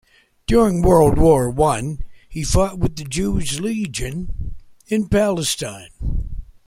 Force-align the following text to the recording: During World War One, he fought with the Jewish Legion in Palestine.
During 0.47 0.81
World 0.81 1.19
War 1.19 1.47
One, 1.47 1.99
he 2.27 2.43
fought 2.43 2.79
with 2.79 2.95
the 2.95 3.03
Jewish 3.03 3.59
Legion 3.59 4.55
in 4.87 5.07
Palestine. 5.07 5.91